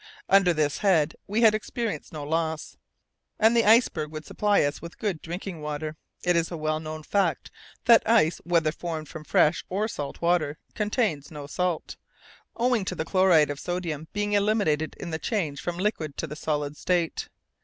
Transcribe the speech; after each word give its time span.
Under 0.27 0.51
this 0.51 0.79
head 0.79 1.15
we 1.27 1.41
had 1.43 1.53
experienced 1.53 2.11
no 2.11 2.23
loss, 2.23 2.75
and 3.37 3.55
the 3.55 3.65
iceberg 3.65 4.11
would 4.11 4.25
supply 4.25 4.63
us 4.63 4.81
with 4.81 4.97
good 4.97 5.21
drinking 5.21 5.61
water. 5.61 5.95
It 6.23 6.35
is 6.35 6.49
a 6.49 6.57
well 6.57 6.79
known 6.79 7.03
fact 7.03 7.51
that 7.85 8.01
ice, 8.09 8.39
whether 8.43 8.71
formed 8.71 9.09
from 9.09 9.23
fresh 9.23 9.63
or 9.69 9.87
salt 9.87 10.19
water, 10.19 10.57
contains 10.73 11.29
no 11.29 11.45
salt, 11.45 11.97
owing 12.55 12.83
to 12.85 12.95
the 12.95 13.05
chloride 13.05 13.51
of 13.51 13.59
sodium 13.59 14.07
being 14.11 14.33
eliminated 14.33 14.95
in 14.99 15.11
the 15.11 15.19
change 15.19 15.61
from 15.61 15.77
the 15.77 15.83
liquid 15.83 16.17
to 16.17 16.25
the 16.25 16.35
solid 16.35 16.77
state. 16.77 17.29